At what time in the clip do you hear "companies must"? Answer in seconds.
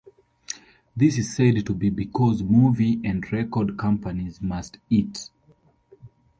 3.77-4.79